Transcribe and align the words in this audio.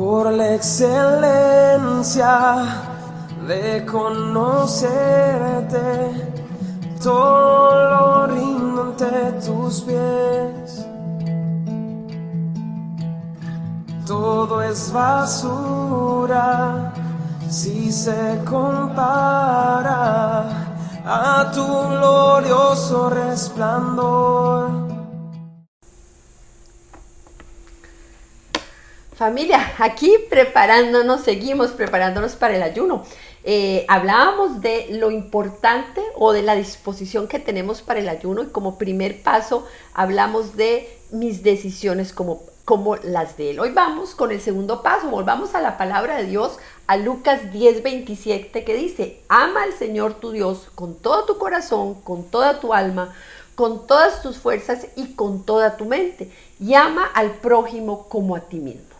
por 0.00 0.32
la 0.32 0.54
excelencia 0.54 2.32
de 3.46 3.84
conocerte, 3.84 4.48
todo 7.02 7.90
lo 7.90 8.26
rindo 8.26 8.80
ante 8.80 9.32
tus 9.44 9.82
pies. 9.82 10.86
Todo 14.06 14.62
es 14.62 14.90
basura 14.90 16.94
si 17.50 17.92
se 17.92 18.40
compara 18.48 20.44
a 21.04 21.50
tu 21.52 21.66
glorioso 21.90 23.10
resplandor. 23.10 24.79
Familia, 29.20 29.74
aquí 29.78 30.16
preparándonos, 30.30 31.20
seguimos 31.20 31.72
preparándonos 31.72 32.36
para 32.36 32.56
el 32.56 32.62
ayuno. 32.62 33.04
Eh, 33.44 33.84
hablábamos 33.86 34.62
de 34.62 34.86
lo 34.92 35.10
importante 35.10 36.00
o 36.14 36.32
de 36.32 36.40
la 36.40 36.54
disposición 36.54 37.28
que 37.28 37.38
tenemos 37.38 37.82
para 37.82 38.00
el 38.00 38.08
ayuno 38.08 38.42
y 38.42 38.46
como 38.46 38.78
primer 38.78 39.22
paso 39.22 39.66
hablamos 39.92 40.56
de 40.56 40.88
mis 41.10 41.42
decisiones 41.42 42.14
como, 42.14 42.40
como 42.64 42.96
las 42.96 43.36
de 43.36 43.50
él. 43.50 43.60
Hoy 43.60 43.72
vamos 43.72 44.14
con 44.14 44.30
el 44.30 44.40
segundo 44.40 44.82
paso, 44.82 45.10
volvamos 45.10 45.54
a 45.54 45.60
la 45.60 45.76
palabra 45.76 46.16
de 46.16 46.24
Dios, 46.24 46.56
a 46.86 46.96
Lucas 46.96 47.52
10, 47.52 47.82
27 47.82 48.64
que 48.64 48.74
dice, 48.74 49.20
ama 49.28 49.64
al 49.64 49.74
Señor 49.74 50.14
tu 50.14 50.30
Dios 50.30 50.68
con 50.74 50.94
todo 50.94 51.26
tu 51.26 51.36
corazón, 51.36 51.92
con 52.00 52.24
toda 52.24 52.58
tu 52.58 52.72
alma, 52.72 53.14
con 53.54 53.86
todas 53.86 54.22
tus 54.22 54.38
fuerzas 54.38 54.86
y 54.96 55.12
con 55.12 55.44
toda 55.44 55.76
tu 55.76 55.84
mente, 55.84 56.32
y 56.58 56.72
ama 56.72 57.04
al 57.04 57.32
prójimo 57.32 58.08
como 58.08 58.34
a 58.34 58.40
ti 58.40 58.56
mismo. 58.56 58.99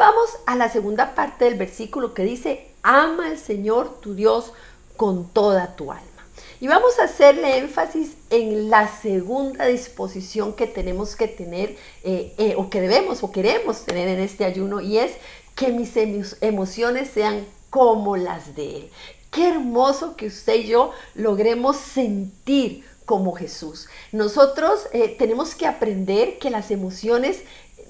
Vamos 0.00 0.30
a 0.46 0.56
la 0.56 0.70
segunda 0.70 1.14
parte 1.14 1.44
del 1.44 1.58
versículo 1.58 2.14
que 2.14 2.22
dice, 2.22 2.68
ama 2.82 3.26
al 3.26 3.36
Señor 3.36 4.00
tu 4.00 4.14
Dios 4.14 4.54
con 4.96 5.28
toda 5.28 5.76
tu 5.76 5.92
alma. 5.92 6.26
Y 6.58 6.68
vamos 6.68 6.98
a 6.98 7.04
hacerle 7.04 7.58
énfasis 7.58 8.12
en 8.30 8.70
la 8.70 8.88
segunda 8.88 9.66
disposición 9.66 10.54
que 10.54 10.66
tenemos 10.66 11.16
que 11.16 11.28
tener, 11.28 11.76
eh, 12.02 12.32
eh, 12.38 12.54
o 12.56 12.70
que 12.70 12.80
debemos 12.80 13.22
o 13.22 13.30
queremos 13.30 13.84
tener 13.84 14.08
en 14.08 14.20
este 14.20 14.46
ayuno, 14.46 14.80
y 14.80 14.96
es 14.96 15.12
que 15.54 15.68
mis 15.68 15.94
emociones 16.40 17.10
sean 17.10 17.44
como 17.68 18.16
las 18.16 18.56
de 18.56 18.76
Él. 18.76 18.90
Qué 19.30 19.50
hermoso 19.50 20.16
que 20.16 20.28
usted 20.28 20.54
y 20.54 20.68
yo 20.68 20.92
logremos 21.14 21.76
sentir 21.76 22.86
como 23.04 23.32
Jesús. 23.32 23.88
Nosotros 24.12 24.86
eh, 24.92 25.16
tenemos 25.18 25.56
que 25.56 25.66
aprender 25.66 26.38
que 26.38 26.48
las 26.48 26.70
emociones 26.70 27.40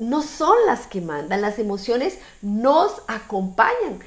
no 0.00 0.22
son 0.22 0.56
las 0.66 0.86
que 0.86 1.00
mandan, 1.00 1.40
las 1.42 1.58
emociones 1.58 2.18
nos 2.42 3.02
acompañan, 3.06 4.00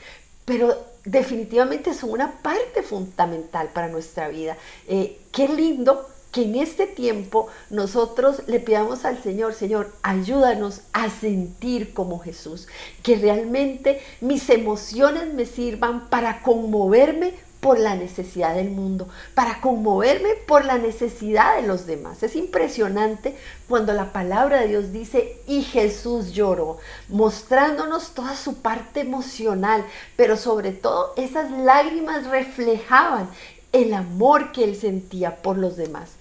pero 0.43 0.75
definitivamente 1.05 1.93
son 1.93 2.11
una 2.11 2.31
parte 2.41 2.83
fundamental 2.83 3.69
para 3.73 3.87
nuestra 3.87 4.27
vida. 4.27 4.57
Eh, 4.87 5.19
qué 5.31 5.47
lindo 5.47 6.09
que 6.33 6.43
en 6.43 6.55
este 6.55 6.87
tiempo 6.87 7.47
nosotros 7.69 8.41
le 8.47 8.59
pidamos 8.59 9.05
al 9.05 9.21
Señor, 9.21 9.53
Señor, 9.53 9.93
ayúdanos 10.01 10.81
a 10.91 11.09
sentir 11.09 11.93
como 11.93 12.19
Jesús, 12.19 12.67
que 13.03 13.17
realmente 13.17 14.01
mis 14.19 14.49
emociones 14.49 15.31
me 15.31 15.45
sirvan 15.45 16.09
para 16.09 16.41
conmoverme 16.41 17.35
por 17.63 17.79
la 17.79 17.95
necesidad 17.95 18.53
del 18.55 18.71
mundo, 18.71 19.07
para 19.33 19.61
conmoverme 19.61 20.35
por 20.45 20.65
la 20.65 20.77
necesidad 20.77 21.55
de 21.55 21.65
los 21.65 21.85
demás. 21.85 22.21
Es 22.21 22.35
impresionante 22.35 23.37
cuando 23.69 23.93
la 23.93 24.11
palabra 24.11 24.59
de 24.59 24.67
Dios 24.67 24.91
dice, 24.91 25.37
y 25.47 25.63
Jesús 25.63 26.33
lloró, 26.33 26.77
mostrándonos 27.07 28.13
toda 28.13 28.35
su 28.35 28.57
parte 28.57 28.99
emocional, 28.99 29.85
pero 30.17 30.35
sobre 30.35 30.73
todo 30.73 31.13
esas 31.15 31.49
lágrimas 31.51 32.27
reflejaban 32.27 33.29
el 33.71 33.93
amor 33.93 34.51
que 34.51 34.65
él 34.65 34.75
sentía 34.75 35.37
por 35.37 35.57
los 35.57 35.77
demás. 35.77 36.11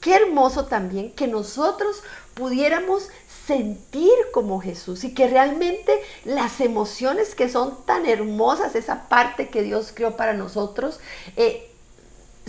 Qué 0.00 0.16
hermoso 0.16 0.66
también 0.66 1.12
que 1.12 1.28
nosotros 1.28 2.02
pudiéramos 2.38 3.08
sentir 3.46 4.12
como 4.32 4.60
Jesús 4.60 5.02
y 5.02 5.12
que 5.12 5.26
realmente 5.26 6.00
las 6.24 6.60
emociones 6.60 7.34
que 7.34 7.48
son 7.48 7.84
tan 7.84 8.06
hermosas, 8.06 8.76
esa 8.76 9.08
parte 9.08 9.48
que 9.48 9.62
Dios 9.62 9.90
creó 9.92 10.16
para 10.16 10.34
nosotros, 10.34 11.00
eh, 11.36 11.68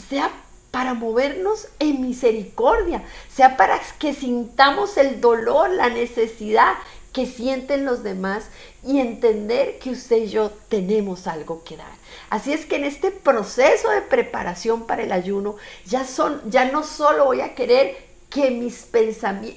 sea 0.09 0.31
para 0.69 0.93
movernos 0.93 1.69
en 1.79 2.01
misericordia, 2.01 3.03
sea 3.33 3.57
para 3.57 3.81
que 3.97 4.13
sintamos 4.13 4.97
el 4.97 5.19
dolor, 5.19 5.71
la 5.71 5.89
necesidad 5.89 6.75
que 7.11 7.25
sienten 7.25 7.83
los 7.83 8.03
demás 8.03 8.45
y 8.85 8.99
entender 8.99 9.79
que 9.79 9.89
usted 9.89 10.17
y 10.17 10.27
yo 10.27 10.51
tenemos 10.69 11.25
algo 11.25 11.63
que 11.63 11.77
dar. 11.77 11.91
Así 12.29 12.53
es 12.53 12.67
que 12.67 12.75
en 12.75 12.83
este 12.83 13.09
proceso 13.09 13.89
de 13.89 14.03
preparación 14.03 14.85
para 14.85 15.01
el 15.01 15.11
ayuno 15.11 15.55
ya 15.87 16.05
son 16.05 16.39
ya 16.51 16.65
no 16.65 16.83
solo 16.83 17.25
voy 17.25 17.41
a 17.41 17.55
querer 17.55 18.08
que 18.29 18.51
mis, 18.51 18.87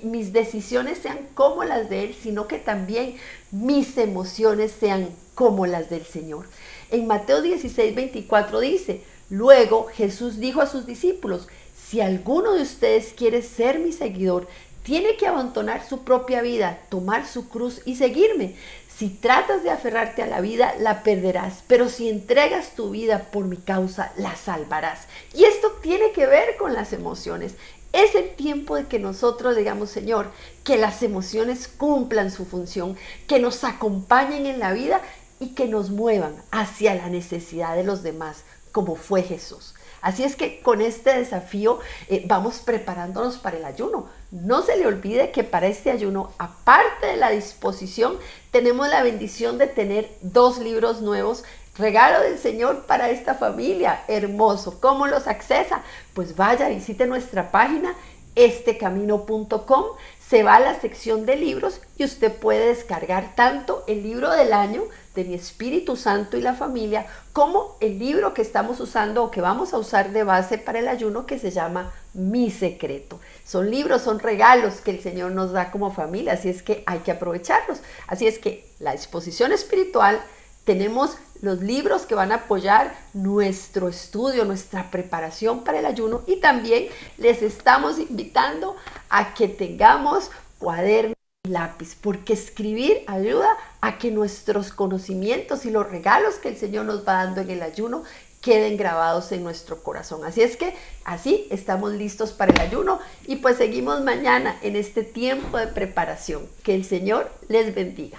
mis 0.02 0.32
decisiones 0.32 0.98
sean 0.98 1.18
como 1.34 1.64
las 1.64 1.90
de 1.90 2.04
Él, 2.04 2.16
sino 2.20 2.48
que 2.48 2.58
también 2.58 3.16
mis 3.50 3.98
emociones 3.98 4.72
sean 4.78 5.10
como 5.34 5.66
las 5.66 5.90
del 5.90 6.04
Señor. 6.04 6.46
En 6.90 7.06
Mateo 7.06 7.42
16, 7.42 7.94
24 7.94 8.60
dice, 8.60 9.02
luego 9.28 9.86
Jesús 9.86 10.38
dijo 10.38 10.60
a 10.60 10.66
sus 10.66 10.86
discípulos, 10.86 11.48
si 11.76 12.00
alguno 12.00 12.54
de 12.54 12.62
ustedes 12.62 13.12
quiere 13.14 13.42
ser 13.42 13.78
mi 13.78 13.92
seguidor, 13.92 14.48
tiene 14.82 15.16
que 15.16 15.26
abandonar 15.26 15.86
su 15.86 16.02
propia 16.02 16.42
vida, 16.42 16.80
tomar 16.88 17.26
su 17.26 17.48
cruz 17.48 17.80
y 17.84 17.96
seguirme. 17.96 18.56
Si 18.96 19.08
tratas 19.08 19.62
de 19.62 19.70
aferrarte 19.70 20.22
a 20.22 20.26
la 20.26 20.40
vida, 20.40 20.74
la 20.78 21.02
perderás, 21.02 21.62
pero 21.66 21.88
si 21.88 22.08
entregas 22.08 22.74
tu 22.76 22.90
vida 22.90 23.30
por 23.32 23.46
mi 23.46 23.56
causa, 23.56 24.12
la 24.16 24.36
salvarás. 24.36 25.06
Y 25.34 25.44
esto 25.44 25.72
tiene 25.82 26.12
que 26.12 26.26
ver 26.26 26.56
con 26.56 26.74
las 26.74 26.92
emociones. 26.92 27.54
Es 27.92 28.14
el 28.14 28.34
tiempo 28.34 28.76
de 28.76 28.86
que 28.86 28.98
nosotros 28.98 29.56
digamos, 29.56 29.90
Señor, 29.90 30.30
que 30.64 30.76
las 30.76 31.02
emociones 31.02 31.68
cumplan 31.68 32.30
su 32.30 32.44
función, 32.44 32.96
que 33.26 33.38
nos 33.38 33.64
acompañen 33.64 34.46
en 34.46 34.58
la 34.58 34.72
vida 34.72 35.00
y 35.40 35.48
que 35.54 35.66
nos 35.66 35.90
muevan 35.90 36.34
hacia 36.50 36.94
la 36.94 37.08
necesidad 37.08 37.76
de 37.76 37.84
los 37.84 38.02
demás, 38.02 38.44
como 38.72 38.94
fue 38.96 39.22
Jesús. 39.22 39.74
Así 40.02 40.24
es 40.24 40.36
que 40.36 40.60
con 40.60 40.82
este 40.82 41.16
desafío 41.16 41.80
eh, 42.08 42.24
vamos 42.26 42.58
preparándonos 42.58 43.38
para 43.38 43.56
el 43.56 43.64
ayuno. 43.64 44.08
No 44.30 44.62
se 44.62 44.76
le 44.76 44.86
olvide 44.86 45.30
que 45.30 45.44
para 45.44 45.68
este 45.68 45.90
ayuno, 45.90 46.32
aparte 46.38 47.06
de 47.06 47.16
la 47.16 47.30
disposición, 47.30 48.18
tenemos 48.50 48.88
la 48.88 49.02
bendición 49.02 49.56
de 49.56 49.68
tener 49.68 50.10
dos 50.20 50.58
libros 50.58 51.00
nuevos 51.00 51.44
Regalo 51.78 52.22
del 52.22 52.38
Señor 52.38 52.84
para 52.84 53.08
esta 53.08 53.34
familia. 53.34 54.04
Hermoso. 54.06 54.78
¿Cómo 54.78 55.06
los 55.06 55.26
accesa? 55.26 55.82
Pues 56.12 56.36
vaya, 56.36 56.68
visite 56.68 57.06
nuestra 57.06 57.50
página 57.50 57.94
estecamino.com, 58.34 59.84
se 60.26 60.42
va 60.42 60.56
a 60.56 60.60
la 60.60 60.80
sección 60.80 61.26
de 61.26 61.36
libros 61.36 61.80
y 61.98 62.04
usted 62.04 62.32
puede 62.32 62.68
descargar 62.68 63.34
tanto 63.34 63.84
el 63.86 64.02
libro 64.02 64.30
del 64.30 64.52
año 64.52 64.82
de 65.14 65.24
mi 65.24 65.34
Espíritu 65.34 65.96
Santo 65.96 66.36
y 66.36 66.40
la 66.40 66.54
familia, 66.54 67.06
como 67.32 67.76
el 67.80 67.98
libro 67.98 68.34
que 68.34 68.42
estamos 68.42 68.80
usando 68.80 69.24
o 69.24 69.30
que 69.30 69.40
vamos 69.40 69.74
a 69.74 69.78
usar 69.78 70.12
de 70.12 70.24
base 70.24 70.58
para 70.58 70.78
el 70.78 70.88
ayuno 70.88 71.26
que 71.26 71.38
se 71.38 71.50
llama 71.50 71.92
Mi 72.14 72.50
Secreto. 72.50 73.20
Son 73.44 73.70
libros, 73.70 74.02
son 74.02 74.18
regalos 74.18 74.80
que 74.80 74.90
el 74.90 75.00
Señor 75.00 75.32
nos 75.32 75.52
da 75.52 75.70
como 75.70 75.92
familia, 75.92 76.34
así 76.34 76.48
es 76.48 76.62
que 76.62 76.82
hay 76.86 77.00
que 77.00 77.12
aprovecharlos. 77.12 77.80
Así 78.06 78.26
es 78.26 78.38
que 78.38 78.66
la 78.78 78.92
disposición 78.92 79.52
espiritual, 79.52 80.20
tenemos 80.64 81.16
los 81.40 81.60
libros 81.60 82.06
que 82.06 82.14
van 82.14 82.30
a 82.30 82.36
apoyar 82.36 82.94
nuestro 83.14 83.88
estudio, 83.88 84.44
nuestra 84.44 84.90
preparación 84.90 85.64
para 85.64 85.80
el 85.80 85.86
ayuno 85.86 86.22
y 86.26 86.36
también 86.36 86.86
les 87.18 87.42
estamos 87.42 87.98
invitando 87.98 88.76
a 89.10 89.34
que 89.34 89.48
tengamos 89.48 90.30
cuaderno 90.58 91.14
y 91.18 91.21
lápiz, 91.52 91.96
porque 92.00 92.32
escribir 92.32 93.04
ayuda 93.06 93.48
a 93.80 93.98
que 93.98 94.10
nuestros 94.10 94.72
conocimientos 94.72 95.64
y 95.64 95.70
los 95.70 95.88
regalos 95.88 96.36
que 96.36 96.48
el 96.48 96.56
Señor 96.56 96.86
nos 96.86 97.06
va 97.06 97.24
dando 97.24 97.40
en 97.40 97.50
el 97.50 97.62
ayuno 97.62 98.04
queden 98.42 98.76
grabados 98.76 99.32
en 99.32 99.44
nuestro 99.44 99.82
corazón. 99.82 100.24
Así 100.24 100.42
es 100.42 100.56
que 100.56 100.74
así 101.04 101.46
estamos 101.50 101.92
listos 101.92 102.32
para 102.32 102.52
el 102.52 102.60
ayuno 102.60 102.98
y 103.26 103.36
pues 103.36 103.56
seguimos 103.56 104.02
mañana 104.02 104.58
en 104.62 104.76
este 104.76 105.04
tiempo 105.04 105.56
de 105.56 105.68
preparación. 105.68 106.46
Que 106.62 106.74
el 106.74 106.84
Señor 106.84 107.30
les 107.48 107.74
bendiga. 107.74 108.18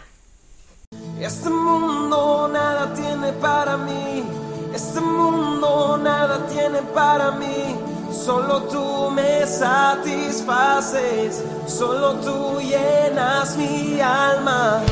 Este 1.19 1.49
mundo 1.49 2.49
nada 2.51 2.93
tiene 2.93 3.33
para 3.33 3.77
mí, 3.77 4.23
este 4.73 5.01
mundo 5.01 5.97
nada 5.97 6.47
tiene 6.47 6.81
para 6.93 7.31
mí. 7.31 7.92
Solo 8.13 8.61
tú 8.63 9.09
me 9.09 9.45
satisfaces, 9.47 11.43
solo 11.65 12.13
tú 12.17 12.59
llenas 12.61 13.57
mi 13.57 13.99
alma. 13.99 14.82